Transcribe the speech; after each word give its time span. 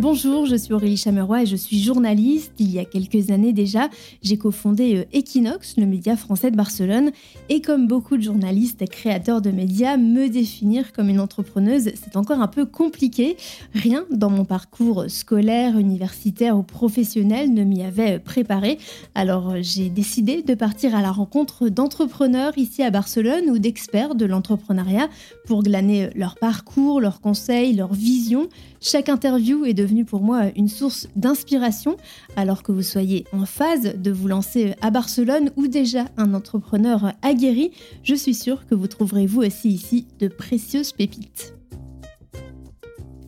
Bonjour, 0.00 0.46
je 0.46 0.56
suis 0.56 0.72
Aurélie 0.72 0.96
Chameroy 0.96 1.42
et 1.42 1.46
je 1.46 1.56
suis 1.56 1.78
journaliste. 1.78 2.54
Il 2.58 2.72
y 2.72 2.78
a 2.78 2.86
quelques 2.86 3.30
années 3.30 3.52
déjà, 3.52 3.90
j'ai 4.22 4.38
cofondé 4.38 4.96
euh, 4.96 5.04
Equinox, 5.12 5.76
le 5.76 5.84
média 5.84 6.16
français 6.16 6.50
de 6.50 6.56
Barcelone. 6.56 7.10
Et 7.50 7.60
comme 7.60 7.86
beaucoup 7.86 8.16
de 8.16 8.22
journalistes 8.22 8.80
et 8.80 8.86
créateurs 8.86 9.42
de 9.42 9.50
médias, 9.50 9.98
me 9.98 10.30
définir 10.30 10.94
comme 10.94 11.10
une 11.10 11.20
entrepreneuse, 11.20 11.90
c'est 12.02 12.16
encore 12.16 12.40
un 12.40 12.48
peu 12.48 12.64
compliqué. 12.64 13.36
Rien 13.74 14.06
dans 14.10 14.30
mon 14.30 14.46
parcours 14.46 15.04
scolaire, 15.08 15.76
universitaire 15.78 16.56
ou 16.56 16.62
professionnel 16.62 17.52
ne 17.52 17.62
m'y 17.62 17.82
avait 17.82 18.20
préparé. 18.20 18.78
Alors 19.14 19.56
j'ai 19.60 19.90
décidé 19.90 20.40
de 20.40 20.54
partir 20.54 20.94
à 20.94 21.02
la 21.02 21.12
rencontre 21.12 21.68
d'entrepreneurs 21.68 22.56
ici 22.56 22.82
à 22.82 22.90
Barcelone 22.90 23.50
ou 23.50 23.58
d'experts 23.58 24.14
de 24.14 24.24
l'entrepreneuriat 24.24 25.10
pour 25.44 25.62
glaner 25.62 26.08
leur 26.14 26.38
parcours, 26.38 27.02
leurs 27.02 27.20
conseils, 27.20 27.74
leurs 27.74 27.92
visions. 27.92 28.48
Chaque 28.80 29.10
interview 29.10 29.66
est 29.66 29.74
pour 30.04 30.22
moi 30.22 30.44
une 30.56 30.68
source 30.68 31.08
d'inspiration, 31.16 31.96
alors 32.36 32.62
que 32.62 32.72
vous 32.72 32.82
soyez 32.82 33.26
en 33.32 33.44
phase 33.44 33.94
de 33.96 34.10
vous 34.10 34.28
lancer 34.28 34.74
à 34.80 34.90
Barcelone 34.90 35.50
ou 35.56 35.66
déjà 35.66 36.06
un 36.16 36.32
entrepreneur 36.34 37.12
aguerri, 37.22 37.72
je 38.02 38.14
suis 38.14 38.34
sûre 38.34 38.66
que 38.66 38.74
vous 38.74 38.86
trouverez 38.86 39.26
vous 39.26 39.42
aussi 39.42 39.70
ici 39.70 40.06
de 40.18 40.28
précieuses 40.28 40.92
pépites. 40.92 41.54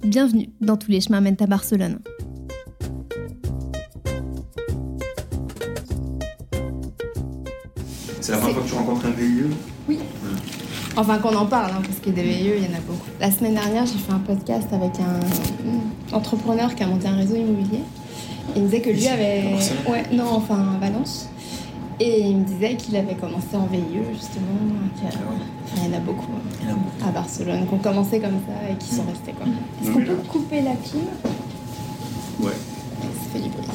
Bienvenue 0.05 0.51
dans 0.61 0.77
Tous 0.77 0.91
les 0.91 1.01
chemins 1.01 1.20
mènent 1.20 1.37
à 1.41 1.47
Barcelone. 1.47 1.98
C'est 8.20 8.33
la 8.33 8.39
première 8.39 8.55
fois 8.55 8.62
que 8.62 8.69
tu 8.69 8.75
rencontres 8.75 9.06
un 9.06 9.11
VIE 9.11 9.51
Oui. 9.89 9.98
Enfin, 10.97 11.19
qu'on 11.19 11.34
en 11.34 11.47
parle, 11.47 11.72
hein, 11.72 11.83
parce 11.84 11.98
que 11.98 12.11
des 12.11 12.22
VIE, 12.22 12.53
il 12.59 12.65
y 12.65 12.67
en 12.67 12.77
a 12.77 12.81
beaucoup. 12.87 13.09
La 13.19 13.31
semaine 13.31 13.55
dernière, 13.55 13.87
j'ai 13.87 13.98
fait 13.98 14.12
un 14.12 14.19
podcast 14.19 14.69
avec 14.72 14.92
un 15.00 15.20
entrepreneur 16.13 16.75
qui 16.75 16.83
a 16.83 16.87
monté 16.87 17.09
un 17.09 17.17
réseau 17.17 17.37
immobilier. 17.37 17.83
il 18.57 18.63
me 18.63 18.69
disait 18.69 18.81
que 18.81 18.91
lui 18.91 19.09
avait. 19.09 19.45
Ouais, 19.89 20.05
non, 20.13 20.29
enfin, 20.33 20.77
Valence. 20.81 21.29
Et 22.01 22.21
il 22.21 22.39
me 22.39 22.45
disait 22.45 22.75
qu'il 22.75 22.97
avait 22.97 23.15
commencé 23.15 23.55
en 23.55 23.67
VIE, 23.67 23.81
justement. 24.13 24.43
Ah 25.05 25.09
il 25.77 25.91
y 25.91 25.95
en 25.95 25.97
a 25.97 26.01
beaucoup, 26.01 26.33
hein, 26.69 26.77
à 27.07 27.11
Barcelone, 27.11 27.67
qui 27.67 27.75
ont 27.75 27.79
commencé 27.79 28.19
comme 28.19 28.41
ça 28.47 28.71
et 28.71 28.77
qui 28.77 28.95
sont 28.95 29.05
restés. 29.05 29.33
Quoi. 29.33 29.47
Est-ce 29.81 29.91
qu'on 29.91 30.01
peut 30.01 30.23
couper 30.29 30.63
la 30.63 30.73
clim 30.73 31.03
Ouais. 32.41 32.53
Ça 33.01 33.33
fait 33.33 33.41
du 33.41 33.49
bruit. 33.51 33.67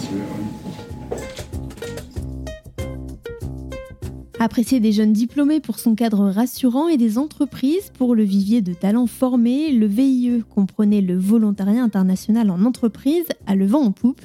Apprécié 4.40 4.80
des 4.80 4.92
jeunes 4.92 5.14
diplômés 5.14 5.60
pour 5.60 5.80
son 5.80 5.96
cadre 5.96 6.30
rassurant 6.30 6.90
et 6.90 6.98
des 6.98 7.18
entreprises 7.18 7.92
pour 7.98 8.14
le 8.14 8.22
vivier 8.22 8.62
de 8.62 8.72
talents 8.72 9.08
formés, 9.08 9.72
le 9.72 9.88
VIE 9.88 10.44
comprenait 10.54 11.02
le 11.02 11.18
volontariat 11.18 11.82
international 11.82 12.52
en 12.52 12.64
entreprise 12.64 13.26
à 13.48 13.56
le 13.56 13.66
vent 13.66 13.82
en 13.82 13.92
poupe. 13.92 14.22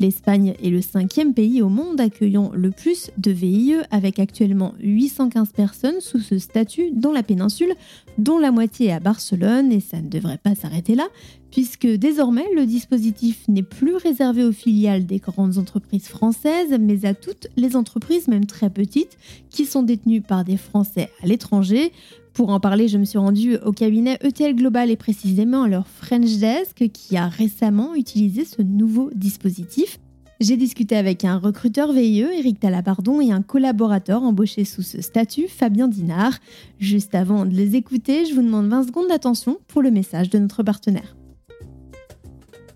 L'Espagne 0.00 0.54
est 0.62 0.68
le 0.68 0.82
cinquième 0.82 1.32
pays 1.32 1.62
au 1.62 1.70
monde 1.70 1.98
accueillant 1.98 2.50
le 2.52 2.72
plus 2.72 3.10
de 3.16 3.30
VIE 3.30 3.76
avec 3.90 4.18
actuellement 4.18 4.74
815 4.80 5.52
personnes 5.52 6.00
sous 6.00 6.20
ce 6.20 6.38
statut 6.38 6.90
dans 6.92 7.12
la 7.12 7.22
péninsule, 7.22 7.72
dont 8.18 8.38
la 8.38 8.50
moitié 8.50 8.92
à 8.92 9.00
Barcelone 9.00 9.72
et 9.72 9.80
ça 9.80 10.02
ne 10.02 10.08
devrait 10.10 10.36
pas 10.36 10.54
s'arrêter 10.54 10.94
là 10.94 11.08
puisque 11.54 11.86
désormais 11.86 12.46
le 12.56 12.66
dispositif 12.66 13.46
n'est 13.46 13.62
plus 13.62 13.94
réservé 13.94 14.42
aux 14.42 14.50
filiales 14.50 15.06
des 15.06 15.20
grandes 15.20 15.56
entreprises 15.56 16.08
françaises, 16.08 16.76
mais 16.80 17.04
à 17.04 17.14
toutes 17.14 17.46
les 17.56 17.76
entreprises, 17.76 18.26
même 18.26 18.46
très 18.46 18.70
petites, 18.70 19.16
qui 19.54 19.66
sont 19.66 19.84
détenues 19.84 20.20
par 20.20 20.44
des 20.44 20.56
Français 20.56 21.10
à 21.22 21.26
l'étranger. 21.26 21.92
Pour 22.32 22.50
en 22.50 22.58
parler, 22.58 22.88
je 22.88 22.98
me 22.98 23.04
suis 23.04 23.18
rendue 23.18 23.56
au 23.64 23.70
cabinet 23.70 24.18
ETL 24.20 24.56
Global 24.56 24.90
et 24.90 24.96
précisément 24.96 25.68
leur 25.68 25.86
French 25.86 26.38
Desk 26.38 26.90
qui 26.92 27.16
a 27.16 27.28
récemment 27.28 27.94
utilisé 27.94 28.44
ce 28.44 28.62
nouveau 28.62 29.10
dispositif. 29.14 30.00
J'ai 30.40 30.56
discuté 30.56 30.96
avec 30.96 31.24
un 31.24 31.38
recruteur 31.38 31.92
VIE, 31.92 32.26
Eric 32.36 32.58
Talabardon, 32.58 33.20
et 33.20 33.30
un 33.30 33.42
collaborateur 33.42 34.24
embauché 34.24 34.64
sous 34.64 34.82
ce 34.82 35.00
statut, 35.00 35.46
Fabien 35.46 35.86
Dinard. 35.86 36.36
Juste 36.80 37.14
avant 37.14 37.46
de 37.46 37.54
les 37.54 37.76
écouter, 37.76 38.26
je 38.26 38.34
vous 38.34 38.42
demande 38.42 38.68
20 38.68 38.88
secondes 38.88 39.08
d'attention 39.08 39.58
pour 39.68 39.82
le 39.82 39.92
message 39.92 40.30
de 40.30 40.38
notre 40.40 40.64
partenaire. 40.64 41.16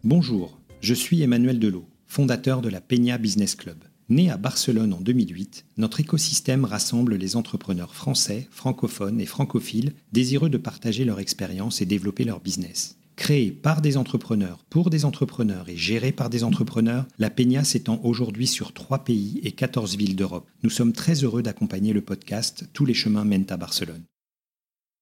Bonjour, 0.04 0.60
je 0.80 0.94
suis 0.94 1.20
Emmanuel 1.22 1.58
Delot, 1.58 1.88
fondateur 2.06 2.62
de 2.62 2.69
la 2.69 2.80
Peña 2.80 3.19
Business 3.19 3.56
Club. 3.56 3.88
Né 4.10 4.30
à 4.30 4.38
Barcelone 4.38 4.94
en 4.94 5.02
2008, 5.02 5.66
notre 5.76 6.00
écosystème 6.00 6.64
rassemble 6.64 7.16
les 7.16 7.36
entrepreneurs 7.36 7.94
français, 7.94 8.48
francophones 8.50 9.20
et 9.20 9.26
francophiles 9.26 9.92
désireux 10.12 10.48
de 10.48 10.56
partager 10.56 11.04
leur 11.04 11.20
expérience 11.20 11.82
et 11.82 11.86
développer 11.86 12.24
leur 12.24 12.41
business. 12.41 12.97
Créé 13.16 13.50
par 13.50 13.82
des 13.82 13.98
entrepreneurs 13.98 14.64
pour 14.70 14.88
des 14.88 15.04
entrepreneurs 15.04 15.68
et 15.68 15.76
géré 15.76 16.10
par 16.10 16.30
des 16.30 16.42
entrepreneurs, 16.42 17.04
la 17.18 17.28
Peña 17.28 17.64
s'étend 17.64 18.00
aujourd'hui 18.02 18.47
sur 18.47 18.72
trois 18.72 19.04
pays 19.04 19.41
et 19.42 19.52
14 19.52 19.98
villes 19.98 20.16
d'Europe. 20.16 20.48
Nous 20.62 20.70
sommes 20.70 20.94
très 20.94 21.22
heureux 21.22 21.42
d'accompagner 21.42 21.92
le 21.92 22.00
podcast 22.00 22.66
Tous 22.72 22.86
les 22.86 22.94
chemins 22.94 23.24
mènent 23.24 23.50
à 23.50 23.58
Barcelone. 23.58 24.04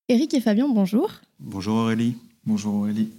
Eric 0.08 0.34
et 0.34 0.40
Fabien, 0.40 0.68
bonjour. 0.68 1.12
Bonjour 1.38 1.76
Aurélie. 1.76 2.16
Bonjour 2.44 2.74
Aurélie. 2.74 3.10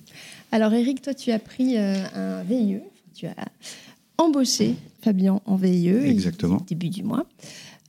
Alors 0.51 0.73
Eric, 0.73 1.01
toi 1.01 1.13
tu 1.13 1.31
as 1.31 1.39
pris 1.39 1.77
euh, 1.77 2.03
un 2.13 2.43
VIE, 2.43 2.79
tu 3.13 3.27
as 3.27 3.35
embauché 4.17 4.75
Fabien 5.01 5.41
en 5.45 5.55
VIE 5.55 5.89
Exactement. 5.89 6.65
début 6.67 6.89
du 6.89 7.03
mois. 7.03 7.25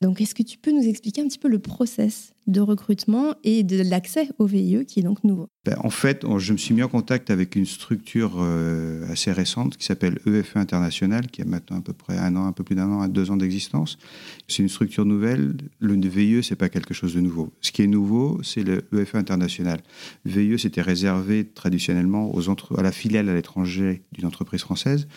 Donc 0.00 0.20
est-ce 0.20 0.34
que 0.34 0.44
tu 0.44 0.58
peux 0.58 0.70
nous 0.70 0.86
expliquer 0.86 1.22
un 1.22 1.26
petit 1.26 1.38
peu 1.38 1.48
le 1.48 1.58
process 1.58 2.32
de 2.46 2.60
recrutement 2.60 3.34
et 3.42 3.64
de 3.64 3.82
l'accès 3.82 4.28
au 4.38 4.46
VIE 4.46 4.86
qui 4.86 5.00
est 5.00 5.02
donc 5.02 5.24
nouveau? 5.24 5.48
Ben, 5.64 5.76
En 5.82 5.90
fait, 5.90 6.24
je 6.38 6.52
me 6.52 6.58
suis 6.58 6.72
mis 6.72 6.82
en 6.82 6.88
contact 6.88 7.30
avec 7.30 7.56
une 7.56 7.66
structure 7.66 8.36
euh, 8.38 9.10
assez 9.10 9.32
récente 9.32 9.76
qui 9.76 9.84
s'appelle 9.84 10.20
EFE 10.24 10.56
International, 10.56 11.26
qui 11.26 11.42
a 11.42 11.44
maintenant 11.44 11.78
à 11.78 11.80
peu 11.80 11.92
près 11.92 12.16
un 12.16 12.36
an, 12.36 12.46
un 12.46 12.52
peu 12.52 12.62
plus 12.62 12.76
d'un 12.76 12.90
an, 12.90 13.06
deux 13.08 13.30
ans 13.32 13.36
d'existence. 13.36 13.98
C'est 14.46 14.62
une 14.62 14.68
structure 14.68 15.04
nouvelle. 15.04 15.56
Le 15.80 15.94
VIE, 15.94 16.44
c'est 16.44 16.56
pas 16.56 16.68
quelque 16.68 16.94
chose 16.94 17.14
de 17.14 17.20
nouveau. 17.20 17.52
Ce 17.60 17.72
qui 17.72 17.82
est 17.82 17.88
nouveau, 17.88 18.40
c'est 18.44 18.62
le 18.62 18.86
EFE 18.96 19.16
International. 19.16 19.80
VIE, 20.24 20.58
c'était 20.58 20.82
réservé 20.82 21.44
traditionnellement 21.44 22.32
aux 22.34 22.48
entre... 22.48 22.78
à 22.78 22.82
la 22.82 22.92
filiale 22.92 23.28
à 23.28 23.34
l'étranger 23.34 24.02
d'une 24.12 24.26
entreprise 24.26 24.60
française. 24.60 25.08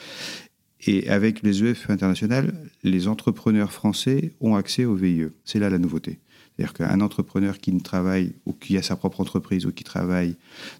Et 0.85 1.09
avec 1.09 1.43
les 1.43 1.63
EFE 1.63 1.89
internationales, 1.89 2.53
les 2.83 3.07
entrepreneurs 3.07 3.71
français 3.71 4.33
ont 4.41 4.55
accès 4.55 4.85
au 4.85 4.95
VIE. 4.95 5.27
C'est 5.45 5.59
là 5.59 5.69
la 5.69 5.77
nouveauté. 5.77 6.19
C'est-à-dire 6.55 6.73
qu'un 6.73 7.01
entrepreneur 7.01 7.59
qui 7.59 7.71
ne 7.71 7.79
travaille 7.79 8.33
ou 8.45 8.53
qui 8.53 8.77
a 8.77 8.81
sa 8.81 8.95
propre 8.95 9.21
entreprise 9.21 9.65
ou 9.65 9.71
qui 9.71 9.83
travaille 9.83 10.35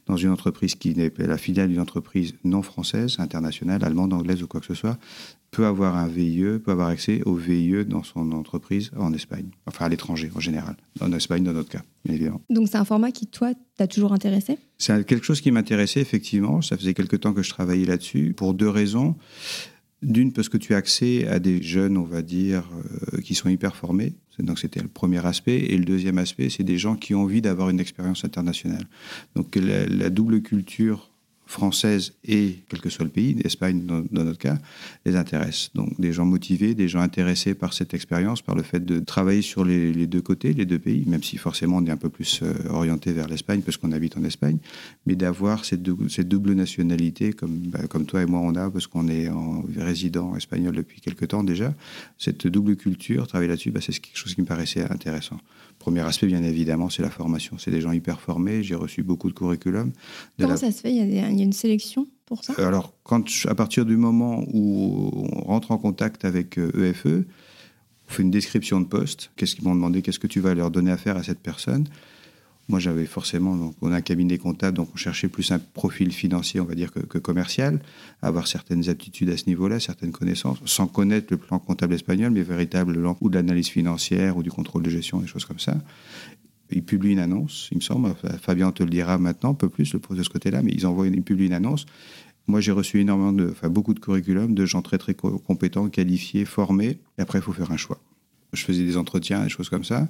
dans 0.06 0.18
une 0.18 0.30
entreprise 0.30 0.76
qui 0.76 0.94
n'est 0.96 1.10
pas 1.10 1.26
la 1.26 1.38
filiale 1.38 1.70
d'une 1.70 1.80
entreprise 1.80 2.34
non 2.44 2.62
française, 2.62 3.16
internationale, 3.20 3.84
allemande, 3.84 4.14
anglaise 4.14 4.44
ou 4.44 4.48
quoi 4.48 4.60
que 4.60 4.66
ce 4.66 4.74
soit, 4.74 5.00
peut 5.50 5.66
avoir 5.66 5.98
un 5.98 6.08
VIE, 6.08 6.60
peut 6.64 6.72
avoir 6.72 6.90
accès 6.90 7.22
au 7.26 7.36
VIE 7.36 7.86
dans 7.86 8.04
son 8.04 8.32
entreprise 8.32 8.92
en 8.98 9.14
Espagne, 9.14 9.50
enfin 9.66 9.86
à 9.86 9.90
l'étranger 9.90 10.32
en 10.36 10.40
général, 10.40 10.78
en 11.00 11.12
Espagne 11.12 11.44
dans 11.44 11.54
notre 11.54 11.70
cas, 11.70 11.84
bien 12.06 12.16
évidemment. 12.16 12.42
Donc 12.50 12.68
c'est 12.70 12.78
un 12.78 12.86
format 12.86 13.12
qui, 13.12 13.28
toi, 13.28 13.54
t'a 13.78 13.88
toujours 13.88 14.14
intéressé? 14.14 14.58
C'est 14.78 15.06
quelque 15.06 15.26
chose 15.26 15.42
qui 15.42 15.52
m'intéressait, 15.52 16.00
effectivement. 16.00 16.62
Ça 16.62 16.78
faisait 16.78 16.94
quelque 16.94 17.16
temps 17.16 17.34
que 17.34 17.44
je 17.44 17.50
travaillais 17.50 17.86
là-dessus, 17.86 18.34
pour 18.34 18.54
deux 18.54 18.70
raisons. 18.70 19.16
D'une, 20.02 20.34
parce 20.34 20.50
que 20.50 20.58
tu 20.58 20.74
as 20.74 20.78
accès 20.78 21.28
à 21.28 21.40
des 21.40 21.62
jeunes, 21.62 21.96
on 21.96 22.04
va 22.04 22.24
dire, 22.24 22.68
euh, 23.14 23.22
qui 23.22 23.36
sont 23.36 23.50
hyper 23.50 23.76
formés. 23.76 24.14
Donc, 24.40 24.58
c'était 24.58 24.82
le 24.82 24.88
premier 24.88 25.24
aspect. 25.26 25.60
Et 25.60 25.78
le 25.78 25.86
deuxième 25.86 26.18
aspect, 26.18 26.50
c'est 26.50 26.64
des 26.64 26.80
gens 26.80 26.96
qui 26.96 27.14
ont 27.14 27.22
envie 27.22 27.42
d'avoir 27.42 27.70
une 27.70 27.80
expérience 27.80 28.26
internationale. 28.26 28.88
Donc, 29.36 29.56
la 29.56 30.10
double 30.10 30.42
culture 30.42 31.11
française 31.52 32.14
et 32.26 32.60
quel 32.70 32.80
que 32.80 32.90
soit 32.90 33.06
le 33.06 33.12
pays, 33.12 33.34
l'Espagne 33.34 33.86
dans, 33.86 34.04
notre 34.12 34.40
cas, 34.40 34.58
les 35.06 35.16
intéresse. 35.16 35.70
Donc 35.76 36.00
des 36.00 36.14
gens 36.14 36.26
motivés, 36.26 36.74
des 36.74 36.88
gens 36.88 37.02
intéressés 37.02 37.54
par 37.54 37.74
cette 37.74 37.94
expérience, 37.94 38.42
par 38.42 38.56
le 38.56 38.64
fait 38.64 38.84
de 38.84 39.00
travailler 39.00 39.42
sur 39.42 39.66
les, 39.66 40.08
deux 40.08 40.22
côtés, 40.22 40.54
les 40.54 40.66
deux 40.66 40.80
pays, 40.80 41.04
même 41.06 41.22
si 41.22 41.38
forcément 41.38 41.78
on 41.78 41.86
est 41.86 41.92
un 41.92 41.98
peu 41.98 42.10
plus 42.10 42.40
euh, 42.42 42.54
orienté 42.70 43.12
vers 43.12 43.28
l'Espagne 43.28 43.62
parce 43.62 43.78
qu'on 43.78 43.92
habite 43.92 44.18
en 44.18 44.24
Espagne, 44.24 44.58
mais 45.06 45.16
d'avoir 45.16 45.66
cette, 45.66 45.84
double 45.84 46.54
nationalité 46.54 47.34
comme, 47.34 47.58
bah, 47.58 47.86
comme 47.90 48.06
toi 48.06 48.22
et 48.22 48.26
moi 48.26 48.40
on 48.42 48.56
a 48.56 48.70
parce 48.70 48.88
qu'on 48.88 49.08
est 49.10 49.30
en 49.30 49.64
résident 49.78 50.36
espagnol 50.36 50.76
depuis 50.76 51.02
quelques 51.02 51.28
temps 51.28 51.44
déjà, 51.44 51.74
cette 52.18 52.48
double 52.48 52.78
culture, 52.78 53.28
travailler 53.28 53.50
là-dessus, 53.50 53.72
bah, 53.72 53.82
c'est 53.82 54.00
quelque 54.00 54.18
chose 54.18 54.34
qui 54.34 54.42
me 54.42 54.48
paraissait 54.48 54.90
intéressant. 54.90 55.38
Premier 55.82 56.02
aspect, 56.02 56.28
bien 56.28 56.44
évidemment, 56.44 56.92
c'est 56.92 57.02
la 57.02 57.10
formation. 57.10 57.58
C'est 57.58 57.72
des 57.72 57.82
gens 57.82 57.92
hyper 57.92 58.22
formés. 58.22 58.62
J'ai 58.62 58.76
reçu 58.76 59.02
beaucoup 59.02 59.30
de 59.30 59.34
curriculum. 59.34 59.92
Comment 60.40 60.56
ça 60.56 60.72
se 60.72 60.82
fait? 60.82 60.94
Il 60.94 61.12
y, 61.12 61.20
a, 61.20 61.28
une 61.28 61.54
sélection 61.54 62.08
pour 62.28 62.44
ça? 62.44 62.54
Alors, 62.60 62.94
quand, 63.02 63.28
à 63.48 63.56
partir 63.56 63.84
du 63.84 63.98
moment 63.98 64.46
où 64.54 65.26
on 65.34 65.42
rentre 65.42 65.72
en 65.72 65.80
contact 65.80 66.24
avec 66.24 66.60
EFE, 66.60 67.06
euh, 67.08 67.10
e, 67.10 67.26
on 68.08 68.12
fait 68.12 68.22
une 68.22 68.30
description 68.30 68.80
de 68.80 68.86
poste. 68.86 69.32
Qu'est-ce 69.36 69.56
qu'ils 69.56 69.64
m'ont 69.64 69.74
demandé? 69.74 70.04
Qu'est-ce 70.04 70.20
que 70.20 70.28
tu 70.28 70.40
vas 70.40 70.54
leur 70.54 70.70
donner 70.70 70.92
à 70.92 70.98
faire 70.98 71.18
à 71.18 71.24
cette 71.24 71.40
personne? 71.40 71.88
Moi, 72.72 72.80
j'avais 72.80 73.06
forcément, 73.06 73.56
donc, 73.58 73.76
on 73.82 73.92
a 73.92 73.98
un 73.98 74.02
cabinet 74.02 74.38
comptable, 74.38 74.78
donc 74.78 74.90
on 74.94 74.98
cherchait 74.98 75.28
plus 75.28 75.52
un 75.52 75.60
profil 75.60 76.12
financier, 76.14 76.62
on 76.62 76.64
va 76.64 76.74
dire, 76.74 76.92
que, 76.92 77.18
commercial, 77.18 77.82
avoir 78.22 78.48
certaines 78.48 78.88
aptitudes 78.88 79.30
à 79.30 79.36
ce 79.36 79.46
niveau-là, 79.48 79.82
certaines 79.82 80.14
connaissances, 80.14 80.60
sans 80.66 80.88
connaître 80.88 81.28
le 81.32 81.38
plan 81.38 81.60
comptable 81.60 81.94
espagnol, 81.94 82.32
mais 82.32 82.44
véritablement, 82.44 83.18
ou 83.20 83.30
de 83.30 83.36
l'analyse 83.36 83.68
financière, 83.68 84.38
ou 84.38 84.42
du 84.42 84.50
contrôle 84.50 84.84
de 84.84 84.90
gestion, 84.90 85.20
des 85.20 85.28
choses 85.28 85.44
comme 85.44 85.60
ça. 85.60 85.76
Ils 86.72 86.84
publient 86.84 87.12
une 87.12 87.20
annonce, 87.20 87.68
il 87.72 87.78
me 87.80 87.82
semble, 87.82 88.16
Fabien 88.42 88.72
te 88.72 88.84
le 88.84 88.90
dira 88.90 89.18
maintenant, 89.18 89.52
un 89.52 89.56
peu 89.56 89.68
plus 89.68 89.94
de 89.94 90.24
ce 90.24 90.30
côté-là, 90.30 90.62
mais 90.64 90.72
ils 90.74 90.88
envoient 90.88 91.08
ils 91.08 91.22
publient 91.22 91.48
une 91.48 91.54
annonce, 91.54 91.86
Moi, 92.48 92.62
j'ai 92.62 92.72
reçu 92.72 93.02
énormément 93.02 93.34
de, 93.34 93.50
enfin, 93.52 93.70
beaucoup 93.70 93.94
de 93.94 94.00
curriculums 94.00 94.56
de 94.56 94.66
gens 94.66 94.82
très, 94.82 94.98
très 94.98 95.14
compétents, 95.14 95.90
qualifiés, 95.90 96.46
formés. 96.46 97.00
Et 97.18 97.22
après, 97.22 97.40
il 97.40 97.42
faut 97.42 97.54
faire 97.54 97.72
un 97.72 97.78
choix. 97.78 98.00
Je 98.54 98.64
faisais 98.64 98.84
des 98.84 98.98
entretiens, 98.98 99.44
des 99.44 99.50
choses 99.50 99.70
comme 99.70 99.84
ça, 99.84 100.08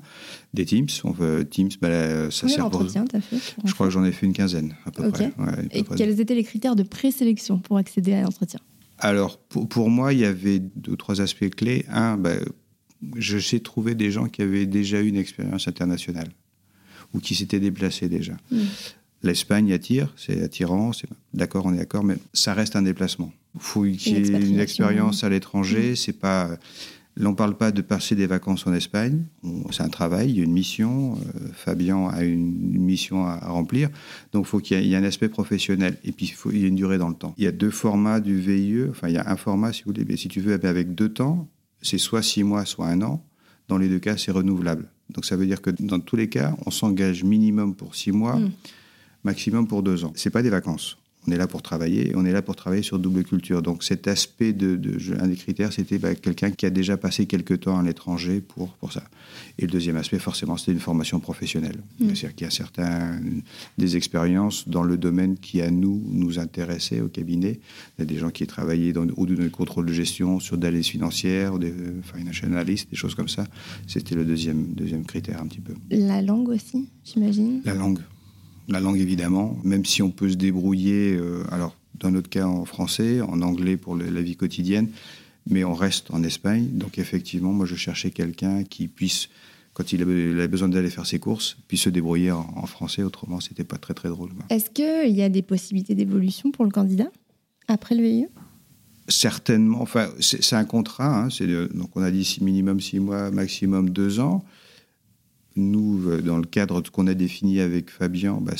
des 0.53 0.65
Teams. 0.65 0.87
On 1.03 1.11
veut, 1.11 1.47
Teams, 1.47 1.69
bah, 1.79 2.31
ça 2.31 2.47
Combien 2.47 2.57
d'entretiens 2.57 3.05
t'as 3.05 3.21
fait 3.21 3.37
Je 3.63 3.73
crois 3.73 3.87
que 3.87 3.93
j'en 3.93 4.03
ai 4.03 4.11
fait 4.11 4.25
une 4.25 4.33
quinzaine, 4.33 4.75
à 4.85 4.91
peu 4.91 5.09
près. 5.11 5.31
Et 5.71 5.83
quels 5.83 6.19
étaient 6.19 6.35
les 6.35 6.43
critères 6.43 6.75
de 6.75 6.83
présélection 6.83 7.59
pour 7.59 7.77
accéder 7.77 8.13
à 8.13 8.21
l'entretien? 8.21 8.59
Alors, 8.97 9.39
pour, 9.39 9.67
pour, 9.67 9.89
moi, 9.89 10.13
il 10.13 10.19
y 10.19 10.25
avait 10.25 10.59
deux 10.59 10.95
trois 10.95 11.21
aspects 11.21 11.49
clés. 11.49 11.85
Un, 11.89 12.17
bah, 12.17 12.35
je 13.15 13.37
sais 13.37 13.59
trouver 13.59 13.95
des 13.95 14.11
gens 14.11 14.27
qui 14.27 14.41
avaient 14.41 14.65
déjà 14.65 15.01
eu 15.01 15.07
une 15.07 15.17
expérience 15.17 15.67
internationale 15.67 16.29
ou 17.13 17.19
qui 17.19 17.35
s'étaient 17.35 17.59
déplacés 17.59 18.09
déjà. 18.09 18.33
Hmm. 18.51 18.61
L'Espagne 19.23 19.71
attire, 19.73 20.13
c'est 20.17 20.41
attirant, 20.41 20.91
d'accord, 21.33 21.65
on 21.65 21.73
est 21.73 21.77
d'accord, 21.77 22.03
mais 22.03 22.15
ça 22.33 22.53
reste 22.53 22.75
un 22.75 22.81
déplacement. 22.81 23.31
Il 23.55 23.61
faut 23.61 23.83
qu'il 23.83 24.13
y 24.13 24.15
ait 24.15 24.41
une 24.41 24.59
expérience 24.59 25.23
à 25.23 25.29
l'étranger, 25.29 25.91
hmm. 25.91 25.95
c'est 25.95 26.19
pas 26.19 26.57
on 27.27 27.31
ne 27.31 27.35
parle 27.35 27.55
pas 27.55 27.71
de 27.71 27.81
passer 27.81 28.15
des 28.15 28.27
vacances 28.27 28.65
en 28.67 28.73
Espagne. 28.73 29.23
C'est 29.71 29.83
un 29.83 29.89
travail, 29.89 30.29
il 30.31 30.37
y 30.37 30.41
a 30.41 30.43
une 30.43 30.53
mission. 30.53 31.13
Euh, 31.13 31.47
Fabien 31.53 32.07
a 32.07 32.23
une, 32.23 32.79
mission 32.79 33.25
à, 33.25 33.37
remplir. 33.37 33.89
Donc, 34.31 34.45
il 34.45 34.49
faut 34.49 34.59
qu'il 34.59 34.81
y, 34.83 34.93
ait 34.93 34.97
un 34.97 35.03
aspect 35.03 35.29
professionnel. 35.29 35.97
Et 36.03 36.11
puis, 36.11 36.33
il, 36.51 36.57
y 36.57 36.65
ait 36.65 36.67
une 36.67 36.75
durée 36.75 36.97
dans 36.97 37.09
le 37.09 37.15
temps. 37.15 37.33
Il 37.37 37.43
y 37.43 37.47
a 37.47 37.51
deux 37.51 37.69
formats 37.69 38.19
du 38.19 38.39
VIE. 38.39 38.85
Enfin, 38.89 39.07
il 39.07 39.13
y 39.13 39.17
a 39.17 39.29
un 39.29 39.37
format, 39.37 39.73
si 39.73 39.83
vous 39.83 39.91
voulez, 39.91 40.05
mais 40.07 40.17
si 40.17 40.27
tu 40.27 40.41
veux, 40.41 40.53
avec 40.53 40.95
deux 40.95 41.09
temps, 41.09 41.47
c'est 41.81 41.97
soit 41.97 42.21
six 42.21 42.43
mois, 42.43 42.65
soit 42.65 42.87
un 42.87 43.01
an. 43.01 43.23
Dans 43.67 43.77
les 43.77 43.87
deux 43.87 43.99
cas, 43.99 44.17
c'est 44.17 44.31
renouvelable. 44.31 44.89
Donc, 45.09 45.25
ça 45.25 45.35
veut 45.35 45.45
dire 45.45 45.61
que 45.61 45.69
dans 45.69 45.99
tous 45.99 46.15
les 46.15 46.29
cas, 46.29 46.55
on 46.65 46.71
s'engage 46.71 47.23
minimum 47.23 47.75
pour 47.75 47.95
six 47.95 48.11
mois, 48.11 48.37
hmm. 48.37 48.51
maximum 49.23 49.67
pour 49.67 49.83
deux 49.83 50.05
ans. 50.05 50.13
Ce 50.15 50.27
n'est 50.27 50.31
pas 50.31 50.43
des 50.43 50.49
vacances 50.49 50.97
on 51.27 51.31
est 51.31 51.37
là 51.37 51.47
pour 51.47 51.61
travailler, 51.61 52.13
on 52.15 52.25
est 52.25 52.31
là 52.31 52.41
pour 52.41 52.55
travailler 52.55 52.81
sur 52.81 52.97
double 52.97 53.23
culture. 53.23 53.61
Donc 53.61 53.83
cet 53.83 54.07
aspect 54.07 54.53
de, 54.53 54.79
un 55.19 55.27
des 55.27 55.35
critères, 55.35 55.71
c'était 55.71 55.99
bah, 55.99 56.15
quelqu'un 56.15 56.51
qui 56.51 56.65
a 56.65 56.69
déjà 56.69 56.97
passé 56.97 57.27
quelques 57.27 57.61
temps 57.61 57.77
à 57.77 57.83
l'étranger 57.83 58.41
pour, 58.41 58.73
pour 58.73 58.91
ça. 58.91 59.03
Et 59.59 59.63
le 59.63 59.67
deuxième 59.67 59.97
aspect, 59.97 60.17
forcément, 60.17 60.57
c'était 60.57 60.71
une 60.71 60.79
formation 60.79 61.19
professionnelle. 61.19 61.77
Mm. 61.99 62.07
C'est-à-dire 62.07 62.35
qu'il 62.35 62.45
y 62.45 62.47
a 62.47 62.51
certains, 62.51 63.19
des 63.77 63.97
expériences 63.97 64.67
dans 64.67 64.83
le 64.83 64.97
domaine 64.97 65.37
qui, 65.37 65.61
à 65.61 65.69
nous, 65.69 66.01
nous 66.07 66.39
intéressait 66.39 67.01
au 67.01 67.07
cabinet. 67.07 67.59
Il 67.97 68.01
y 68.01 68.03
a 68.03 68.05
des 68.05 68.17
gens 68.17 68.31
qui 68.31 68.47
travaillaient 68.47 68.93
dans, 68.93 69.05
ou 69.15 69.25
dans 69.25 69.43
le 69.43 69.49
contrôle 69.49 69.85
de 69.85 69.93
gestion, 69.93 70.39
sur 70.39 70.57
d'analyse 70.57 70.87
financière, 70.87 71.59
des 71.59 71.71
euh, 71.71 72.01
financial 72.15 72.51
analysts, 72.51 72.89
des 72.89 72.95
choses 72.95 73.13
comme 73.13 73.29
ça. 73.29 73.45
C'était 73.87 74.15
le 74.15 74.25
deuxième, 74.25 74.73
deuxième 74.73 75.05
critère 75.05 75.41
un 75.41 75.47
petit 75.47 75.61
peu. 75.61 75.73
La 75.91 76.21
langue 76.21 76.49
aussi, 76.49 76.89
j'imagine 77.03 77.61
La 77.63 77.75
langue. 77.75 77.99
La 78.67 78.79
langue, 78.79 78.99
évidemment, 78.99 79.57
même 79.63 79.85
si 79.85 80.01
on 80.01 80.11
peut 80.11 80.29
se 80.29 80.35
débrouiller, 80.35 81.15
euh, 81.15 81.43
alors 81.51 81.75
dans 81.99 82.11
notre 82.11 82.29
cas 82.29 82.45
en 82.45 82.65
français, 82.65 83.21
en 83.21 83.41
anglais 83.41 83.77
pour 83.77 83.95
la 83.95 84.21
vie 84.21 84.35
quotidienne, 84.35 84.89
mais 85.49 85.63
on 85.63 85.73
reste 85.73 86.11
en 86.11 86.23
Espagne. 86.23 86.67
Donc 86.71 86.97
effectivement, 86.97 87.53
moi 87.53 87.65
je 87.65 87.75
cherchais 87.75 88.11
quelqu'un 88.11 88.63
qui 88.63 88.87
puisse, 88.87 89.29
quand 89.73 89.93
il 89.93 90.01
avait 90.01 90.47
besoin 90.47 90.67
d'aller 90.67 90.89
faire 90.89 91.05
ses 91.05 91.19
courses, 91.19 91.57
puisse 91.67 91.81
se 91.81 91.89
débrouiller 91.89 92.31
en, 92.31 92.65
français, 92.65 93.03
autrement 93.03 93.39
c'était 93.39 93.63
pas 93.63 93.77
très 93.77 93.93
très 93.93 94.09
drôle. 94.09 94.31
Est-ce 94.49 94.69
qu'il 94.69 95.15
y 95.15 95.21
a 95.21 95.29
des 95.29 95.41
possibilités 95.41 95.95
d'évolution 95.95 96.51
pour 96.51 96.65
le 96.65 96.71
candidat 96.71 97.09
après 97.67 97.95
le 97.95 98.03
VIE 98.03 98.27
Certainement, 99.07 99.81
enfin 99.81 100.09
c'est 100.19 100.55
un 100.55 100.63
contrat, 100.63 101.25
hein, 101.25 101.27
donc 101.73 101.89
on 101.95 102.01
a 102.01 102.11
dit 102.11 102.37
minimum 102.41 102.79
six 102.79 102.99
mois, 102.99 103.29
maximum 103.31 103.89
deux 103.89 104.19
ans 104.19 104.43
nous, 105.55 106.09
euh, 106.09 106.21
dans 106.21 106.37
le 106.37 106.45
cadre 106.45 106.81
qu'on 106.91 107.07
a 107.07 107.13
défini 107.13 107.59
avec 107.59 107.89
Fabien, 107.89 108.39
bah, 108.41 108.53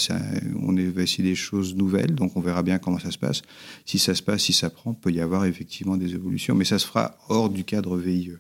on 0.62 0.74
va 0.74 1.02
essayer 1.04 1.24
des 1.24 1.36
choses 1.36 1.76
nouvelles, 1.76 2.16
donc 2.16 2.36
on 2.36 2.42
verra 2.42 2.64
bien 2.64 2.80
comment 2.80 3.00
ça 3.00 3.12
se 3.12 3.18
passe. 3.18 3.42
Si 3.86 4.00
ça 4.00 4.16
se 4.16 4.22
passe, 4.22 4.44
si 4.44 4.54
ça 4.54 4.70
prend, 4.70 4.94
peut 4.94 5.12
y 5.12 5.22
avoir 5.22 5.46
effectivement 5.46 5.98
des 5.98 6.14
évolutions, 6.14 6.56
mais 6.56 6.66
ça 6.66 6.80
se 6.80 6.86
fera 6.86 7.18
hors 7.30 7.50
du 7.50 7.64
cadre 7.64 7.98
VIE. 7.98 8.34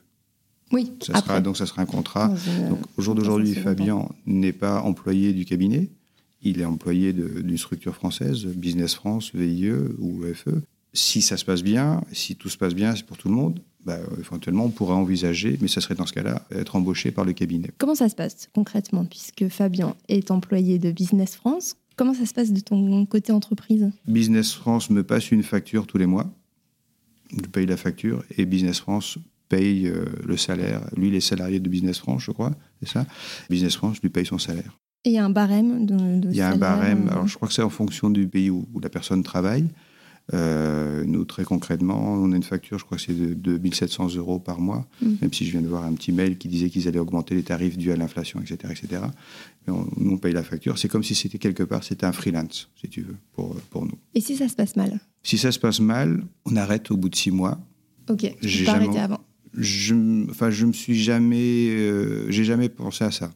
Oui, 0.71 0.91
ça 1.01 1.19
sera, 1.19 1.41
donc 1.41 1.57
ça 1.57 1.65
sera 1.65 1.81
un 1.81 1.85
contrat. 1.85 2.33
donc, 2.69 2.79
au 2.97 3.01
jour 3.01 3.15
d'aujourd'hui, 3.15 3.53
Fabien 3.55 4.07
n'est 4.25 4.53
pas 4.53 4.81
employé 4.81 5.33
du 5.33 5.45
cabinet, 5.45 5.89
il 6.41 6.59
est 6.59 6.65
employé 6.65 7.13
d'une 7.13 7.57
structure 7.57 7.93
française, 7.93 8.45
Business 8.45 8.95
France, 8.95 9.31
VIE 9.33 9.71
ou 9.99 10.25
EFE. 10.25 10.61
Si 10.93 11.21
ça 11.21 11.37
se 11.37 11.45
passe 11.45 11.61
bien, 11.61 12.01
si 12.11 12.35
tout 12.35 12.49
se 12.49 12.57
passe 12.57 12.73
bien, 12.73 12.95
c'est 12.95 13.05
pour 13.05 13.17
tout 13.17 13.29
le 13.29 13.35
monde, 13.35 13.61
bah, 13.85 13.99
éventuellement, 14.19 14.65
on 14.65 14.69
pourrait 14.69 14.95
envisager, 14.95 15.57
mais 15.61 15.67
ça 15.67 15.81
serait 15.81 15.95
dans 15.95 16.05
ce 16.05 16.13
cas-là, 16.13 16.45
être 16.51 16.75
embauché 16.75 17.11
par 17.11 17.25
le 17.25 17.33
cabinet. 17.33 17.71
Comment 17.77 17.95
ça 17.95 18.09
se 18.09 18.15
passe 18.15 18.49
concrètement, 18.53 19.05
puisque 19.05 19.47
Fabien 19.49 19.95
est 20.07 20.31
employé 20.31 20.79
de 20.79 20.91
Business 20.91 21.35
France? 21.35 21.75
Comment 21.95 22.13
ça 22.13 22.25
se 22.25 22.33
passe 22.33 22.51
de 22.51 22.59
ton 22.59 23.05
côté 23.05 23.31
entreprise? 23.31 23.91
Business 24.07 24.53
France 24.53 24.89
me 24.89 25.03
passe 25.03 25.31
une 25.31 25.43
facture 25.43 25.87
tous 25.87 25.97
les 25.97 26.05
mois. 26.05 26.31
Je 27.31 27.47
paye 27.47 27.65
la 27.65 27.77
facture 27.77 28.23
et 28.37 28.45
Business 28.45 28.79
France 28.79 29.17
paye 29.49 29.87
euh, 29.87 30.05
le 30.25 30.37
salaire. 30.37 30.81
Lui, 30.95 31.09
il 31.09 31.15
est 31.15 31.21
salarié 31.21 31.59
de 31.59 31.69
Business 31.69 31.99
France, 31.99 32.23
je 32.23 32.31
crois, 32.31 32.51
c'est 32.81 32.89
ça 32.89 33.05
Business 33.49 33.75
France 33.75 34.01
lui 34.01 34.09
paye 34.09 34.25
son 34.25 34.37
salaire. 34.37 34.77
Et 35.03 35.09
il 35.09 35.13
y 35.13 35.17
a 35.17 35.25
un 35.25 35.29
barème 35.29 35.85
de, 35.85 36.29
Il 36.29 36.35
y 36.35 36.41
a 36.41 36.49
un 36.49 36.57
barème, 36.57 37.09
alors 37.09 37.27
je 37.27 37.35
crois 37.35 37.47
que 37.47 37.53
c'est 37.53 37.63
en 37.63 37.69
fonction 37.69 38.09
du 38.09 38.27
pays 38.27 38.49
où 38.49 38.67
la 38.81 38.89
personne 38.89 39.23
travaille. 39.23 39.67
Euh, 40.33 41.03
nous, 41.05 41.25
très 41.25 41.43
concrètement, 41.43 42.13
on 42.13 42.31
a 42.31 42.35
une 42.35 42.43
facture, 42.43 42.79
je 42.79 42.85
crois 42.85 42.97
que 42.97 43.03
c'est 43.03 43.13
de, 43.13 43.57
1700 43.57 44.15
euros 44.15 44.39
par 44.39 44.59
mois, 44.59 44.87
mm. 45.01 45.13
même 45.21 45.33
si 45.33 45.45
je 45.45 45.51
viens 45.51 45.61
de 45.61 45.67
voir 45.67 45.83
un 45.83 45.93
petit 45.93 46.11
mail 46.11 46.37
qui 46.37 46.47
disait 46.47 46.69
qu'ils 46.69 46.87
allaient 46.87 46.99
augmenter 46.99 47.35
les 47.35 47.43
tarifs 47.43 47.77
dus 47.77 47.91
à 47.91 47.95
l'inflation, 47.95 48.39
etc. 48.39 48.57
etc. 48.71 49.03
Mais 49.67 49.73
on, 49.73 49.87
nous, 49.97 50.13
on 50.13 50.17
paye 50.17 50.33
la 50.33 50.43
facture. 50.43 50.77
C'est 50.77 50.87
comme 50.87 51.03
si 51.03 51.15
c'était 51.15 51.37
quelque 51.37 51.63
part, 51.63 51.83
c'était 51.83 52.05
un 52.05 52.11
freelance, 52.11 52.69
si 52.79 52.87
tu 52.87 53.01
veux, 53.01 53.17
pour, 53.33 53.55
pour 53.69 53.85
nous. 53.85 53.97
Et 54.15 54.21
si 54.21 54.35
ça 54.37 54.47
se 54.47 54.55
passe 54.55 54.75
mal? 54.75 54.99
Si 55.23 55.37
ça 55.37 55.51
se 55.51 55.59
passe 55.59 55.79
mal, 55.79 56.23
on 56.45 56.55
arrête 56.55 56.91
au 56.91 56.97
bout 56.97 57.09
de 57.09 57.15
six 57.15 57.31
mois. 57.31 57.59
Ok, 58.09 58.33
je 58.41 58.63
peux 58.63 58.69
arrêter 58.69 58.99
avant 58.99 59.21
je, 59.57 60.29
enfin, 60.29 60.49
je 60.49 60.65
me 60.65 60.71
suis 60.71 60.95
jamais, 60.95 61.69
euh, 61.69 62.29
j'ai 62.29 62.43
jamais 62.43 62.69
pensé 62.69 63.03
à 63.03 63.11
ça. 63.11 63.31